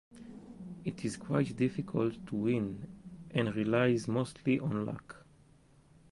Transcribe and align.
It 0.83 1.05
is 1.05 1.15
quite 1.15 1.55
difficult 1.55 2.25
to 2.25 2.35
win, 2.35 2.87
and 3.29 3.55
relies 3.55 4.07
mostly 4.07 4.59
on 4.59 4.83
luck. 4.83 5.23